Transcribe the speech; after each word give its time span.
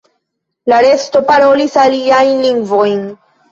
La 0.73 0.79
resto 0.85 1.21
parolis 1.29 1.77
aliajn 1.83 2.43
lingvojn. 2.49 3.01